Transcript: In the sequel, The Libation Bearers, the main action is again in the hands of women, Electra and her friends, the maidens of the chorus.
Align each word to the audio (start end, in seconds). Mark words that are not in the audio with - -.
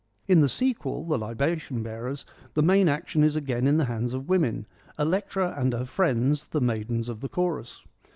In 0.27 0.41
the 0.41 0.49
sequel, 0.49 1.05
The 1.05 1.19
Libation 1.19 1.83
Bearers, 1.83 2.25
the 2.55 2.63
main 2.63 2.89
action 2.89 3.23
is 3.23 3.35
again 3.35 3.67
in 3.67 3.77
the 3.77 3.85
hands 3.85 4.15
of 4.15 4.27
women, 4.29 4.65
Electra 4.97 5.53
and 5.55 5.73
her 5.73 5.85
friends, 5.85 6.47
the 6.47 6.59
maidens 6.59 7.07
of 7.07 7.21
the 7.21 7.29
chorus. 7.29 7.83